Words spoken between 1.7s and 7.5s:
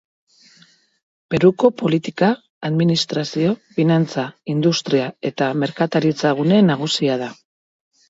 politika, administrazio, finantza, industria eta merkataritzagune nagusia da.